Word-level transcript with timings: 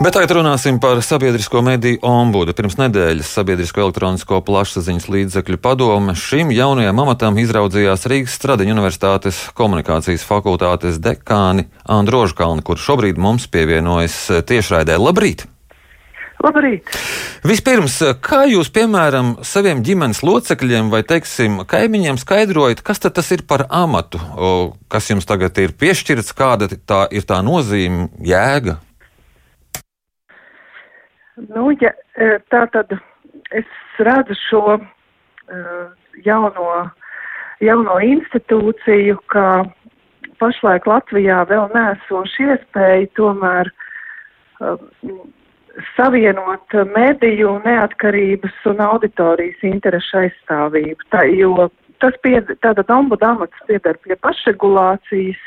Bet 0.00 0.14
tagad 0.16 0.30
runāsim 0.32 0.78
par 0.80 1.02
sabiedrisko 1.04 1.60
mediju 1.60 1.98
ombudu. 2.08 2.54
Pirms 2.56 2.78
nedēļas 2.80 3.34
Sabiedrisko 3.36 3.82
elektronisko 3.82 4.38
plašsaziņas 4.46 5.10
līdzekļu 5.12 5.60
padome 5.60 6.14
šim 6.16 6.54
jaunajam 6.56 7.02
amatam 7.02 7.36
izraudzījās 7.42 8.08
Rīgas 8.08 8.38
Stradiņa 8.40 8.78
Universitātes 8.78 9.42
komunikācijas 9.60 10.24
fakultātes 10.24 10.96
dekāni 11.04 11.66
Andru 11.84 12.22
Rožkalni, 12.22 12.64
kurš 12.64 12.88
šobrīd 12.88 13.20
mums 13.20 13.44
pievienojas 13.52 14.16
tiešraidē. 14.48 14.96
Labrīt! 14.96 15.44
Labrīt! 16.40 16.96
Vispirms, 17.44 18.00
kā 18.24 18.46
jūs, 18.48 18.72
piemēram, 18.72 19.36
saviem 19.44 19.84
ģimenes 19.84 20.24
locekļiem 20.24 20.88
vai, 20.88 21.04
teiksim, 21.04 21.66
kaimiņiem 21.68 22.16
skaidrojat, 22.24 22.80
kas 22.80 23.04
tas 23.04 23.34
ir 23.36 23.44
par 23.44 23.68
amatu, 23.68 24.16
kas 24.88 25.12
jums 25.12 25.28
tagad 25.28 25.60
ir 25.60 25.76
piešķirts, 25.76 26.32
kāda 26.32 26.72
tā 26.88 27.04
ir 27.12 27.28
tā 27.28 27.44
nozīme, 27.44 28.08
jēga? 28.24 28.80
Nu, 31.48 31.70
ja, 31.80 31.92
e, 32.20 32.36
tā 32.52 32.66
tad 32.74 32.92
es 33.56 33.68
redzu 33.98 34.36
šo 34.36 34.62
uh, 34.76 35.90
jauno, 36.24 36.66
jauno 37.64 37.98
institūciju, 38.04 39.18
kā 39.32 39.46
pašlaik 40.40 40.86
Latvijā 40.88 41.42
vēl 41.48 41.68
nesoši 41.74 42.48
iespēja 42.52 43.10
tomēr 43.18 43.70
uh, 43.72 44.80
savienot 45.96 46.76
mediju 46.94 47.56
neatkarības 47.64 48.66
un 48.70 48.82
auditorijas 48.84 49.62
interešu 49.66 50.24
aizstāvību. 50.24 51.06
Tā, 51.14 51.24
jo 51.36 51.70
tas 52.02 52.16
pied, 52.24 52.50
tātad 52.64 52.90
ombuda 52.92 53.34
amats 53.34 53.64
piedar 53.68 53.98
pie 54.04 54.16
pašregulācijas 54.24 55.40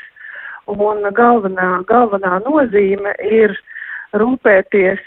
un 0.70 1.06
galvenā, 1.14 1.70
galvenā 1.88 2.40
nozīme 2.46 3.14
ir 3.26 3.54
rūpēties 4.16 5.02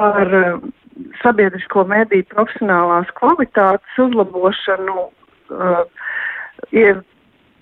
par 0.00 0.34
eh, 0.34 0.52
sabiedrisko 1.20 1.84
mediju 1.88 2.24
profesionālās 2.32 3.08
kvalitātes 3.18 3.98
uzlabošanu, 4.04 5.04
uh, 5.08 5.82
ir 6.76 7.02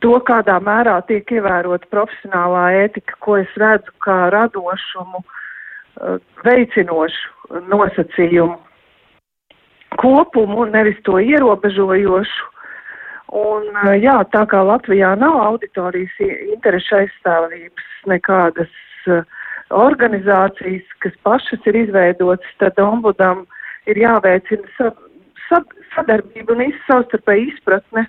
to, 0.02 0.14
kādā 0.26 0.58
mērā 0.62 0.96
tiek 1.10 1.30
ievērota 1.38 1.90
profesionālā 1.92 2.64
ētika, 2.84 3.18
ko 3.24 3.38
es 3.42 3.58
redzu 3.60 3.94
kā 4.04 4.18
radošumu, 4.34 5.22
uh, 5.22 6.18
veicinošu 6.46 7.62
nosacījumu 7.70 8.58
kopumu, 9.98 10.66
nevis 10.70 10.98
to 11.06 11.18
ierobežojošu. 11.22 12.54
Un, 13.38 13.66
jā, 14.00 14.16
tā 14.32 14.46
kā 14.48 14.62
Latvijā 14.64 15.12
nav 15.20 15.36
auditorijas 15.44 16.14
interešu 16.54 17.02
aizstāvības 17.02 17.88
nekādas 18.08 18.70
uh, 19.10 19.26
organizācijas, 19.74 20.86
kas 21.04 21.14
pašas 21.26 21.66
ir 21.68 21.76
izveidotas, 21.84 22.56
tad 22.62 22.78
ombudam 22.82 23.44
ir 23.86 24.00
jāveicina 24.00 24.68
sa 24.76 24.92
sa 25.48 25.62
sadarbība 25.94 26.54
un 26.54 26.72
savstarpēja 26.86 27.52
izpratne 27.52 28.04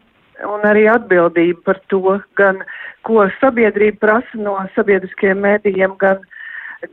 un 0.47 0.65
arī 0.67 0.85
atbildība 0.91 1.63
par 1.67 1.79
to, 1.91 2.17
gan 2.39 2.61
ko 3.07 3.25
sabiedrība 3.39 3.99
prasa 4.05 4.39
no 4.39 4.55
sabiedriskiem 4.75 5.41
mēdījiem, 5.43 5.95
gan, 5.99 6.21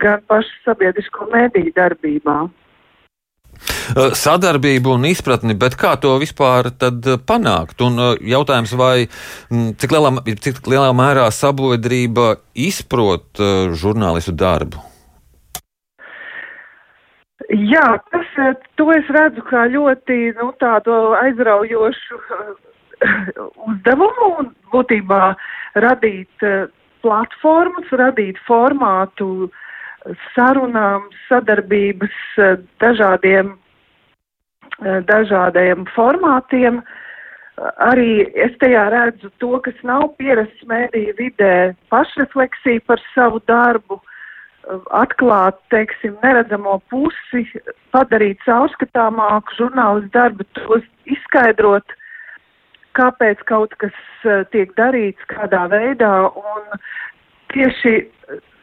gan 0.03 0.23
pašu 0.31 0.63
sabiedrisko 0.65 1.29
mēdīju 1.35 1.75
darbībā. 1.77 2.39
Sadarbību 3.95 4.97
un 4.97 5.07
izpratni, 5.07 5.55
bet 5.59 5.77
kā 5.79 5.95
to 6.03 6.17
vispār 6.23 6.73
panākt? 7.29 7.83
Un 7.85 8.01
jautājums, 8.25 8.75
vai 8.79 9.07
cik 9.79 9.95
lielā, 9.95 10.13
cik 10.43 10.61
lielā 10.67 10.91
mērā 10.97 11.29
sabiedrība 11.31 12.37
izprot 12.55 13.43
žurnālistu 13.79 14.35
darbu? 14.35 14.83
Jā, 17.47 18.01
tas, 18.11 18.31
to 18.75 18.89
es 18.91 19.07
redzu 19.15 19.45
kā 19.47 19.69
ļoti 19.71 20.33
nu, 20.41 20.51
tādu 20.59 20.97
aizraujošu 21.21 22.19
uzdevumu 23.69 24.33
un 24.41 24.49
būtībā 24.73 25.21
radīt 25.85 26.47
platformas, 27.05 27.93
radīt 27.93 28.41
formātu 28.49 29.47
sarunām, 30.35 31.07
sadarbības 31.29 32.19
dažādiem 32.83 33.55
Eh, 33.55 33.66
dažādiem 35.09 35.87
formātiem. 35.95 36.83
Arī 37.81 38.27
es 38.37 38.53
tajā 38.61 38.85
redzu 38.93 39.31
to, 39.41 39.57
kas 39.65 39.79
nav 39.83 40.11
pierasts 40.21 40.67
mēdīju 40.69 41.15
vidē, 41.17 41.55
pašrefleksija 41.93 42.85
par 42.87 43.01
savu 43.15 43.41
darbu, 43.49 44.01
atklāt, 44.93 45.59
teiksim, 45.73 46.17
neredzamo 46.25 46.81
pusi, 46.91 47.45
padarīt 47.95 48.43
caurskatāmāku 48.45 49.57
žurnālistu 49.61 50.13
darbu, 50.13 50.47
tos 50.59 50.85
izskaidrot, 51.07 51.97
kāpēc 52.99 53.41
kaut 53.49 53.73
kas 53.81 53.97
tiek 54.53 54.73
darīts, 54.77 55.23
kādā 55.31 55.67
veidā, 55.73 56.13
un 56.29 56.81
tieši 57.55 57.97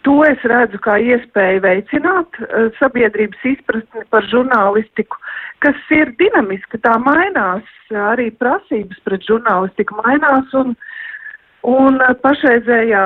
To 0.04 0.18
es 0.28 0.42
redzu 0.50 0.80
kā 0.84 0.98
iespēju 1.00 1.62
veicināt 1.64 2.40
uh, 2.42 2.68
sabiedrības 2.80 3.46
izpratni 3.48 4.04
par 4.12 4.26
žurnālistiku, 4.28 5.20
kas 5.64 5.80
ir 5.96 6.12
dinamiska, 6.20 6.80
tā 6.84 6.98
mainās, 7.00 7.70
arī 7.94 8.30
prasības 8.36 9.00
pret 9.06 9.24
žurnālistiku 9.30 9.96
mainās 10.02 10.52
un, 10.60 10.74
un 11.64 12.02
pašreizējā, 12.24 13.04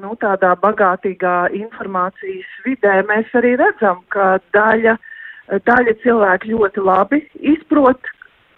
nu, 0.00 0.14
tādā 0.22 0.54
bagātīgā 0.62 1.50
informācijas 1.58 2.48
vidē 2.64 3.00
mēs 3.08 3.28
arī 3.36 3.56
redzam, 3.60 4.00
ka 4.14 4.38
daļa, 4.56 4.96
daļa 5.68 5.96
cilvēku 6.04 6.54
ļoti 6.54 6.84
labi 6.86 7.24
izprot, 7.52 8.08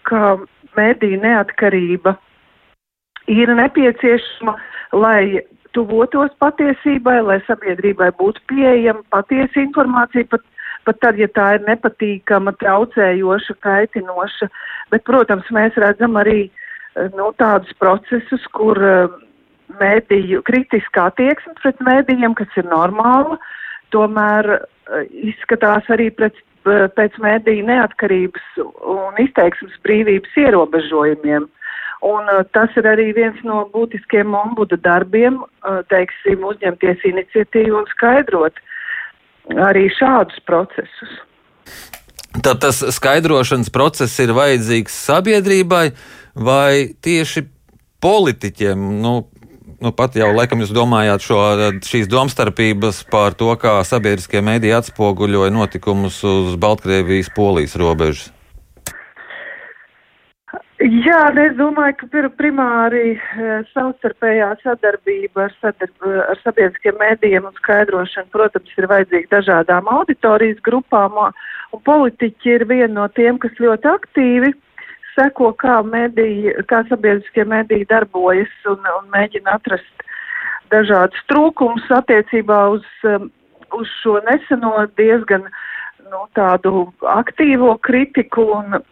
ka 0.07 0.37
mediju 0.77 1.19
neatkarība 1.23 2.15
ir 3.31 3.51
nepieciešama, 3.55 4.55
lai 4.99 5.41
tuvotos 5.75 6.33
patiesībai, 6.41 7.19
lai 7.25 7.39
sabiedrībai 7.47 8.11
būtu 8.19 8.41
pieejama 8.51 9.03
patiesa 9.13 9.61
informācija, 9.63 10.27
pat, 10.31 10.45
pat 10.87 10.99
tad, 11.03 11.19
ja 11.21 11.29
tā 11.33 11.53
ir 11.57 11.65
nepatīkama, 11.67 12.55
traucējoša, 12.61 13.57
kaitinoša. 13.65 14.49
Bet, 14.93 15.05
protams, 15.09 15.49
mēs 15.55 15.77
redzam 15.81 16.19
arī 16.21 16.39
eh, 16.47 17.09
nu, 17.17 17.31
tādus 17.41 17.73
procesus, 17.81 18.45
kur 18.55 18.79
uh, 18.79 19.19
mēdīju, 19.81 20.43
kritiskā 20.47 21.09
attieksme 21.11 21.55
pret 21.61 21.81
mēdījiem, 21.83 22.37
kas 22.37 22.59
ir 22.59 22.69
normāla, 22.69 23.39
tomēr 23.95 24.55
uh, 24.57 25.03
izskatās 25.09 25.89
arī 25.93 26.11
pret, 26.13 26.37
pēc 26.63 27.17
mēdīju 27.19 27.65
neatkarības 27.67 28.61
un 28.61 29.17
izteiksmes 29.19 29.75
brīvības 29.83 30.37
ierobežojumiem. 30.45 31.49
Uh, 31.49 31.62
Un 32.03 32.27
uh, 32.27 32.43
tas 32.51 32.73
ir 32.79 32.87
arī 32.89 33.11
viens 33.15 33.39
no 33.47 33.63
būtiskiem 33.71 34.35
ombuda 34.35 34.75
darbiem, 34.83 35.39
uh, 35.39 35.81
teiksim, 35.91 36.43
uzņemties 36.43 37.05
iniciatīvu 37.13 37.79
un 37.79 37.87
skaidrot 37.93 38.59
arī 39.63 39.87
šādus 39.91 40.39
procesus. 40.47 41.13
Tad 42.43 42.59
tas 42.63 42.81
skaidrošanas 42.95 43.69
process 43.71 44.19
ir 44.19 44.33
vajadzīgs 44.33 44.95
sabiedrībai 45.05 45.85
vai 46.35 46.95
tieši 47.05 47.45
politiķiem? 48.03 48.87
Nu, 49.03 49.13
nu 49.79 49.91
pat 49.95 50.17
jau 50.17 50.31
laikam 50.33 50.63
jūs 50.63 50.73
domājāt 50.75 51.23
šo, 51.23 51.39
šīs 51.85 52.09
domstarpības 52.11 53.03
par 53.13 53.37
to, 53.37 53.53
kā 53.61 53.77
sabiedriskie 53.87 54.41
mēdī 54.43 54.73
atspoguļoja 54.75 55.53
notikumus 55.53 56.19
uz 56.25 56.57
Baltkrievijas-Polijas 56.59 57.77
robežas. 57.79 58.31
Jā, 60.83 61.29
es 61.39 61.53
domāju, 61.55 61.95
ka 62.01 62.29
primāri 62.35 63.13
e, 63.15 63.51
savstarpējā 63.71 64.49
sadarbība 64.65 65.45
ar, 65.45 65.53
sadarb, 65.61 65.95
ar 66.03 66.41
sabiedriskiem 66.43 66.97
mēdījiem 66.99 67.47
un 67.47 67.55
skaidrošanu, 67.61 68.27
protams, 68.33 68.73
ir 68.75 68.89
vajadzīga 68.91 69.31
dažādām 69.31 69.87
auditorijas 69.87 70.59
grupām, 70.65 71.15
un 71.71 71.83
politiķi 71.87 72.51
ir 72.57 72.67
viena 72.67 72.91
no 72.97 73.07
tiem, 73.15 73.39
kas 73.39 73.55
ļoti 73.63 73.91
aktīvi 73.93 74.51
seko, 75.13 75.53
kā, 75.55 75.79
mediji, 75.87 76.51
kā 76.67 76.83
sabiedriskie 76.89 77.47
mēdīji 77.47 77.87
darbojas 77.87 78.51
un, 78.67 78.83
un 78.97 79.07
mēģina 79.15 79.55
atrast 79.55 80.07
dažādus 80.73 81.23
trūkumus 81.31 81.87
attiecībā 81.95 82.59
uz, 82.75 82.87
uz 83.71 83.99
šo 84.01 84.19
neseno 84.27 84.81
diezgan 84.99 85.47
nu, 86.09 86.25
tādu 86.35 86.89
aktīvo 87.07 87.77
kritiku 87.87 88.49
un 88.57 88.83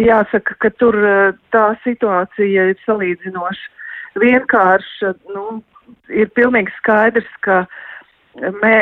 jāsaka, 0.00 0.56
ka 0.62 0.70
tur 0.80 0.96
eh, 0.98 1.34
tā 1.54 1.66
situācija 1.84 2.70
ir 2.72 2.80
salīdzinoši 2.86 4.20
vienkārša. 4.22 5.14
Nu, 5.34 5.60
ir 6.12 6.30
pilnīgi 6.36 6.72
skaidrs, 6.78 7.28
ka, 7.46 7.62
mē, 8.62 8.74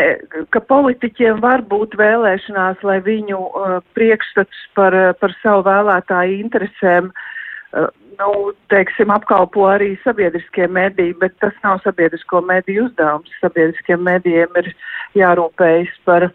ka 0.54 0.62
politiķiem 0.72 1.40
var 1.44 1.64
būt 1.70 1.96
vēlēšanās, 1.98 2.82
lai 2.86 2.98
viņu 3.04 3.38
uh, 3.38 3.78
priekšstats 3.98 4.66
par, 4.78 4.96
par 5.20 5.34
savu 5.42 5.66
vēlētāju 5.68 6.40
interesēm, 6.46 7.10
uh, 7.12 7.88
nu, 8.18 8.30
teiksim, 8.72 9.12
apkalpo 9.14 9.68
arī 9.70 9.94
sabiedriskie 10.04 10.68
mediji, 10.72 11.14
bet 11.20 11.36
tas 11.44 11.54
nav 11.64 11.80
sabiedrisko 11.84 12.42
mediju 12.48 12.88
uzdevums. 12.88 13.32
Sabiedriskiem 13.42 14.02
medijiem 14.06 14.60
ir 14.62 14.72
jārūpējas 15.18 15.94
par, 16.08 16.30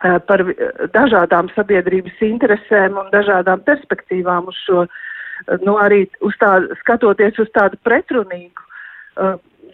par 0.00 0.44
dažādām 0.94 1.48
sabiedrības 1.54 2.22
interesēm 2.24 2.98
un 3.00 3.10
dažādām 3.12 3.62
perspektīvām 3.66 4.50
uz 4.52 4.58
šo, 4.66 4.86
nu 5.64 5.76
arī 5.80 6.04
uz 6.20 6.36
tā, 6.40 6.58
skatoties 6.82 7.38
uz 7.42 7.52
tādu 7.56 7.80
pretrunīgu 7.86 8.66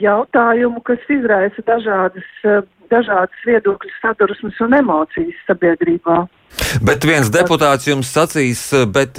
jautājumu, 0.03 0.83
kas 0.87 1.03
izraisa 1.11 1.65
dažādas, 1.67 2.29
dažādas 2.93 3.47
viedokļu 3.47 3.91
sadursmes 4.01 4.61
un 4.65 4.79
emocijas 4.79 5.43
sabiedrībā. 5.49 6.23
Bet 6.87 7.07
viens 7.09 7.31
deputāts 7.33 7.89
jums 7.89 8.11
sacīs, 8.15 8.69
bet 8.95 9.19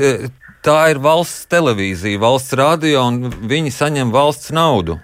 tā 0.63 0.79
ir 0.94 1.01
valsts 1.03 1.47
televīzija, 1.51 2.21
valsts 2.21 2.55
radio, 2.57 3.07
un 3.09 3.33
viņi 3.50 3.73
saņem 3.75 4.13
valsts 4.13 4.53
naudu. 4.55 5.00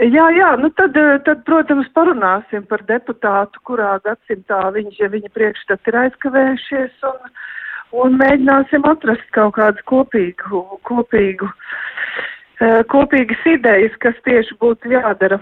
Jā, 0.00 0.26
jā, 0.32 0.50
nu 0.56 0.70
tad, 0.72 0.96
tad, 1.26 1.42
protams, 1.44 1.88
parunāsim 1.92 2.64
par 2.70 2.80
deputātu, 2.88 3.60
kurā 3.68 3.98
gadsimtā 4.04 4.62
viņš, 4.72 4.96
viņa 5.12 5.32
priekšstati 5.36 5.92
ir 5.92 5.98
aizkavējušies, 6.06 6.94
un, 7.10 7.34
un 8.04 8.16
mēģināsim 8.22 8.86
atrast 8.88 9.28
kaut 9.36 9.58
kādu 9.58 9.84
kopīgu, 9.92 10.62
kopīgu 10.88 11.50
uh, 11.50 11.68
Eh, 12.60 12.82
kopīgas 12.92 13.40
idejas, 13.48 13.94
kas 14.04 14.18
tieši 14.26 14.52
būtu 14.60 14.90
jādara 14.92 15.38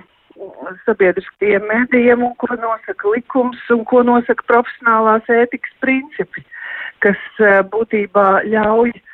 sabiedriskajiem 0.85 1.65
mēdījiem 1.67 2.21
un 2.23 2.37
ko 2.39 2.55
nosaka 2.55 3.11
likums 3.11 3.65
un 3.75 3.83
ko 3.91 4.05
nosaka 4.07 4.47
profesionālās 4.47 5.27
ētikas 5.35 5.73
principi, 5.83 6.45
kas 7.03 7.19
eh, 7.43 7.59
būtībā 7.73 8.27
ļauj, 8.53 8.93
eh, 8.95 9.08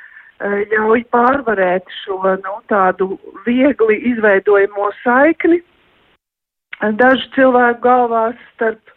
ļauj 0.45 1.05
pārvarēt 1.15 1.89
šo 2.03 2.19
nu, 2.43 2.57
tādu 2.69 3.15
viegli 3.47 3.97
izveidojamo 4.13 4.91
saikni 5.03 5.61
dažu 7.01 7.31
cilvēku 7.37 7.81
galvās 7.85 8.37
starp, 8.55 8.93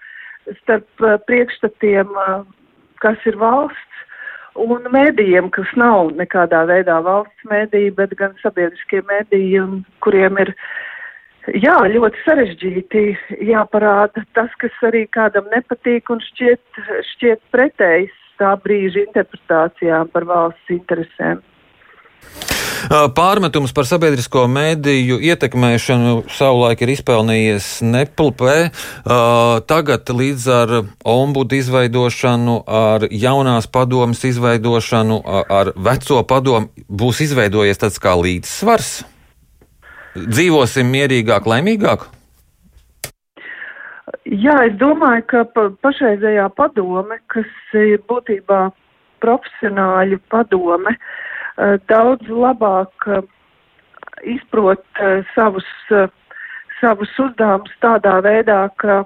starp 0.62 1.06
priekšstatiem, 1.28 2.12
kas 3.04 3.30
ir 3.30 3.38
valsts 3.40 4.04
un 4.58 4.90
mēdījiem, 4.92 5.52
kas 5.54 5.72
nav 5.78 6.12
nekādā 6.18 6.66
veidā 6.68 7.00
valsts 7.06 7.50
mēdīji, 7.50 7.96
bet 7.96 8.16
gan 8.20 8.36
sabiedriskie 8.42 9.04
mēdīji, 9.08 9.64
kuriem 10.04 10.40
ir 10.44 10.54
jā, 11.62 11.78
ļoti 11.94 12.24
sarežģīti 12.26 13.04
jāparāda 13.54 14.26
tas, 14.36 14.52
kas 14.60 14.74
arī 14.90 15.06
kādam 15.14 15.48
nepatīk 15.54 16.10
un 16.12 16.24
šķiet, 16.32 16.82
šķiet 17.14 17.44
pretējs 17.54 18.24
tā 18.40 18.54
brīža 18.64 19.04
interpretācijām 19.08 20.10
par 20.14 20.28
valsts 20.30 20.74
interesēm. 20.74 21.44
Pārmetums 22.88 23.74
par 23.76 23.88
sabiedrisko 23.90 24.46
mēdīju 24.52 25.18
ietekmēšanu 25.32 26.28
savulaik 26.32 26.84
ir 26.86 26.92
izpelnījies 26.94 27.70
Neplpē. 27.84 28.56
Tagad 29.68 30.12
līdz 30.14 30.46
ar 30.54 30.74
ombudu 31.04 31.58
izveidošanu, 31.58 32.60
ar 32.64 33.08
jaunās 33.12 33.68
padomas 33.68 34.24
izveidošanu, 34.30 35.20
ar 35.26 35.74
veco 35.76 36.22
padomu 36.30 36.70
būs 36.88 37.24
izveidojies 37.28 37.82
tāds 37.82 38.00
kā 38.04 38.14
līdzsvars. 38.22 38.92
Dzīvosim 40.18 40.88
mierīgāk, 40.94 41.50
laimīgāk? 41.50 42.08
Jā, 44.28 44.58
es 44.68 44.76
domāju, 44.82 45.24
ka 45.32 45.46
pa, 45.56 45.70
pašreizējā 45.86 46.50
padome, 46.58 47.22
kas 47.32 47.48
ir 47.80 48.02
būtībā 48.10 48.68
profesionāļu 49.24 50.20
padome, 50.32 50.98
Eh, 51.58 51.78
daudz 51.90 52.28
labāk 52.30 53.08
eh, 53.10 53.24
izprot 54.30 54.84
eh, 55.02 55.24
savus, 55.34 55.66
savus 56.78 57.14
uzdevumus 57.18 57.74
tādā 57.82 58.20
veidā, 58.22 58.68
ka 58.78 59.00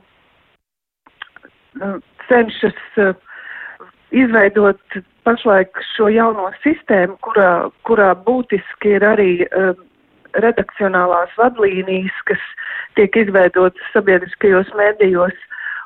cenšas 2.27 2.81
izveidot 4.11 4.97
pašlaik 5.23 5.79
šo 5.93 6.09
jauno 6.11 6.49
sistēmu, 6.65 7.15
kurā, 7.23 7.51
kurā 7.87 8.09
būtiski 8.25 8.97
ir 8.97 9.05
arī 9.07 9.29
redakcionālās 10.39 11.31
vadlīnijas, 11.37 12.17
kas 12.29 12.43
tiek 12.99 13.15
izveidotas 13.15 13.93
sabiedriskajos 13.93 14.71
mēdījos 14.77 15.37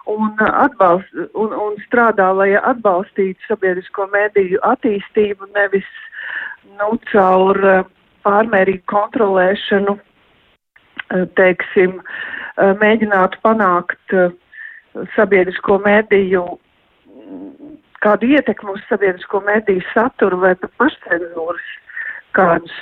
un, 0.06 0.34
atbalst, 0.40 1.14
un, 1.34 1.54
un 1.54 1.78
strādā, 1.86 2.30
lai 2.38 2.52
atbalstītu 2.60 3.42
sabiedrisko 3.50 4.08
mēdīju 4.14 4.62
attīstību, 4.66 5.50
nevis 5.56 5.88
nu, 6.80 6.98
caur 7.12 7.60
eh, 7.72 7.84
pārmērīgu 8.28 8.86
kontrolēšanu, 8.92 9.98
eh, 9.98 11.26
teiksim, 11.40 11.98
eh, 12.02 12.74
mēģinātu 12.82 13.42
panākt 13.46 14.18
sabiedrisko 15.16 15.80
mediju, 15.84 16.46
kādu 18.06 18.30
ietekmu 18.38 18.78
uz 18.78 18.84
sabiedrisko 18.90 19.42
mediju 19.44 19.82
saturu 19.92 20.40
vai 20.44 20.54
pat 20.56 20.72
pašcenzūras 20.80 21.72
kādus, 22.38 22.78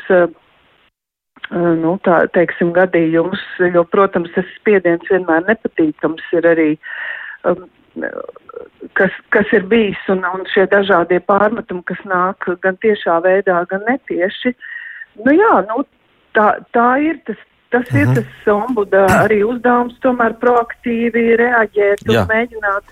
nu, 1.54 1.98
tā, 2.06 2.24
teiksim, 2.34 2.74
gadījumus, 2.76 3.42
jo, 3.74 3.84
protams, 3.92 4.32
tas 4.36 4.50
spiediens 4.58 5.06
vienmēr 5.12 5.46
nepatīkams 5.48 6.26
ir 6.38 6.48
arī 6.50 6.70
um, 7.50 7.66
kas, 8.98 9.16
kas 9.34 9.50
ir 9.56 9.66
bijis 9.70 10.00
un, 10.14 10.24
un 10.34 10.46
šie 10.54 10.66
dažādie 10.72 11.20
pārmetumi, 11.28 11.84
kas 11.90 12.02
nāk 12.10 12.48
gan 12.64 12.78
tiešā 12.84 13.20
veidā, 13.26 13.64
gan 13.70 13.84
netieši. 13.90 14.54
Nu 15.26 15.36
jā, 15.36 15.56
nu, 15.70 15.84
tā, 16.38 16.54
tā 16.76 16.92
ir 17.10 17.20
tas. 17.28 17.42
Tas 17.74 17.88
-huh. 17.90 18.02
ir 18.02 18.06
mhm. 18.06 18.16
tas 18.16 18.54
ombuda 18.54 19.00
arī 19.26 19.40
uzdevums, 19.42 19.96
tomēr 20.06 20.36
proaktīvi 20.38 21.24
reaģēt 21.42 22.04
un 22.06 22.16
jā. 22.16 22.26
mēģināt, 22.30 22.92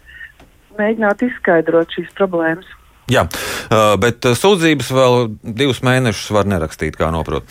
mēģināt 0.78 1.22
izskaidrot 1.22 1.94
šīs 1.94 2.10
problēmas. 2.18 2.66
Jā, 3.12 3.26
bet 4.00 4.24
sūdzības 4.40 4.92
vēl 4.96 5.18
divus 5.44 5.82
mēnešus 5.84 6.32
var 6.36 6.48
nerakstīt, 6.48 6.96
kā 7.00 7.10
noprot. 7.14 7.44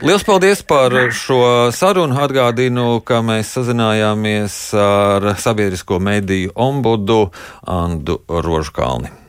Lielas 0.00 0.24
paldies 0.26 0.62
par 0.66 0.94
šo 1.12 1.40
sarunu. 1.76 2.16
Atgādinu, 2.26 3.02
ka 3.04 3.20
mēs 3.26 3.52
sazinājāmies 3.58 4.56
ar 4.80 5.28
sabiedrisko 5.42 6.00
mediju 6.02 6.54
ombudu 6.56 7.26
Andu 7.68 8.22
Rožkalni. 8.26 9.25